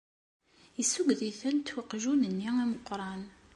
[0.77, 3.21] Yessuged-itent uqjun-nni ameqqran.